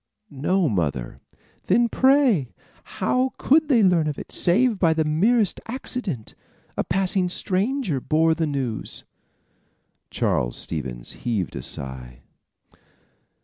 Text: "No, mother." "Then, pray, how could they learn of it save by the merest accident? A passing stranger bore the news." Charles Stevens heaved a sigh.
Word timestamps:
"No, 0.31 0.67
mother." 0.67 1.19
"Then, 1.67 1.87
pray, 1.87 2.49
how 2.97 3.33
could 3.37 3.67
they 3.69 3.83
learn 3.83 4.07
of 4.07 4.17
it 4.17 4.31
save 4.31 4.79
by 4.79 4.95
the 4.95 5.05
merest 5.05 5.61
accident? 5.67 6.33
A 6.75 6.83
passing 6.83 7.29
stranger 7.29 7.99
bore 8.01 8.33
the 8.33 8.47
news." 8.47 9.03
Charles 10.09 10.57
Stevens 10.57 11.11
heaved 11.21 11.55
a 11.55 11.61
sigh. 11.61 12.23